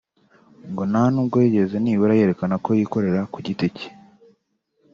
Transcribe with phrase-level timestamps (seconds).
[0.71, 3.87] ngo nta nubwo yigeze nibura yerekana ko yikorera kugiti ke